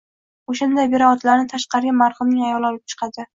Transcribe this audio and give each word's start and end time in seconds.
O`shandan 0.53 0.95
beri 0.95 1.05
otlarni 1.09 1.45
tashqariga 1.51 1.95
marhumning 1.99 2.49
ayoli 2.49 2.71
olib 2.73 2.83
chiqadi 2.97 3.29